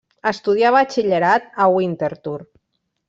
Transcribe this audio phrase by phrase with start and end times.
[0.29, 2.37] Estudià batxillerat a Winterthur.